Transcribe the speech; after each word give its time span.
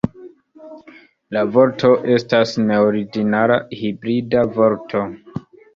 La 1.37 1.43
vorto 1.57 1.93
estas 2.15 2.57
neordinara 2.73 3.63
hibrida 3.85 4.51
vorto. 4.59 5.09